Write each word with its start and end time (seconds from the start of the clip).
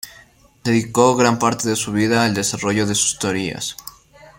Dedicó 0.63 1.15
gran 1.15 1.37
parte 1.37 1.69
de 1.69 1.75
su 1.75 1.91
vida 1.91 2.25
al 2.25 2.33
desarrollo 2.33 2.87
de 2.87 2.95
sus 2.95 3.19
teorías. 3.19 3.77